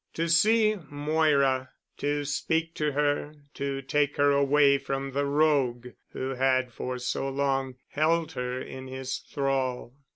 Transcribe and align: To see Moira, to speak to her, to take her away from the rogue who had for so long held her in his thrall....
To 0.15 0.27
see 0.27 0.77
Moira, 0.89 1.69
to 1.97 2.25
speak 2.25 2.73
to 2.73 2.93
her, 2.93 3.35
to 3.53 3.83
take 3.83 4.17
her 4.17 4.31
away 4.31 4.79
from 4.79 5.11
the 5.11 5.27
rogue 5.27 5.89
who 6.13 6.29
had 6.31 6.73
for 6.73 6.97
so 6.97 7.29
long 7.29 7.75
held 7.89 8.31
her 8.31 8.59
in 8.59 8.87
his 8.87 9.19
thrall.... 9.19 9.93